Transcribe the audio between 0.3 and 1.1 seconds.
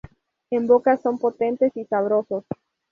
En boca